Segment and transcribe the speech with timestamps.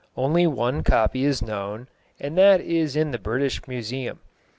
[0.17, 1.87] Only one copy is known,
[2.19, 4.19] and that is in the British Museum.